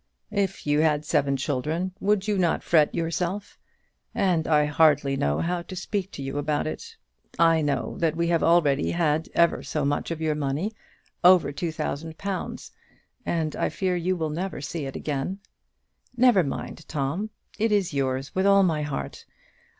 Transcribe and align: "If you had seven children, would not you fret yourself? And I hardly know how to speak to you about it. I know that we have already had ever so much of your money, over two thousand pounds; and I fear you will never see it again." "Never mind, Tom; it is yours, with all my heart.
"If 0.31 0.65
you 0.65 0.79
had 0.79 1.05
seven 1.05 1.37
children, 1.37 1.91
would 1.99 2.27
not 2.27 2.63
you 2.63 2.67
fret 2.67 2.95
yourself? 2.95 3.59
And 4.15 4.47
I 4.47 4.65
hardly 4.65 5.15
know 5.15 5.41
how 5.41 5.61
to 5.61 5.75
speak 5.75 6.09
to 6.13 6.23
you 6.23 6.39
about 6.39 6.65
it. 6.65 6.95
I 7.37 7.61
know 7.61 7.99
that 7.99 8.15
we 8.15 8.25
have 8.29 8.41
already 8.41 8.89
had 8.89 9.29
ever 9.35 9.61
so 9.61 9.85
much 9.85 10.09
of 10.09 10.19
your 10.19 10.33
money, 10.33 10.73
over 11.23 11.51
two 11.51 11.71
thousand 11.71 12.17
pounds; 12.17 12.71
and 13.27 13.55
I 13.55 13.69
fear 13.69 13.95
you 13.95 14.17
will 14.17 14.31
never 14.31 14.59
see 14.59 14.87
it 14.87 14.95
again." 14.95 15.37
"Never 16.17 16.43
mind, 16.43 16.87
Tom; 16.87 17.29
it 17.59 17.71
is 17.71 17.93
yours, 17.93 18.33
with 18.33 18.47
all 18.47 18.63
my 18.63 18.81
heart. 18.81 19.25